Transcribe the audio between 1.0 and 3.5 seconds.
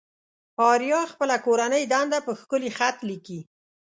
خپله کورنۍ دنده په ښکلي خط ليكي.